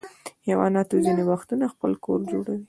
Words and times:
حیوانات 0.47 0.89
ځینې 1.05 1.23
وختونه 1.31 1.65
خپل 1.73 1.91
کور 2.05 2.19
جوړوي. 2.31 2.59